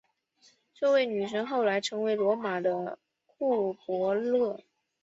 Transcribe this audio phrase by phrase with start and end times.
[0.73, 4.59] 这位女神后来成为罗马的库柏勒。